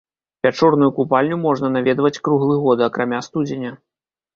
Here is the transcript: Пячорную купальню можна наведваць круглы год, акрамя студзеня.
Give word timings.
Пячорную 0.45 0.87
купальню 1.01 1.39
можна 1.45 1.71
наведваць 1.77 2.13
круглы 2.25 2.59
год, 2.67 2.87
акрамя 2.91 3.25
студзеня. 3.31 3.81